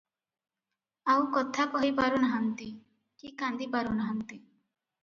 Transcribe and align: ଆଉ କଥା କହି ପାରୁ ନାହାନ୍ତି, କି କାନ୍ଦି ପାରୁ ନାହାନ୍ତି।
ଆଉ 1.15 1.27
କଥା 1.35 1.67
କହି 1.75 1.93
ପାରୁ 2.01 2.23
ନାହାନ୍ତି, 2.25 2.71
କି 3.23 3.35
କାନ୍ଦି 3.45 3.71
ପାରୁ 3.79 3.97
ନାହାନ୍ତି। 4.03 4.43